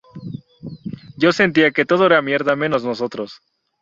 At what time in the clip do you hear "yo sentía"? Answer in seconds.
1.15-1.69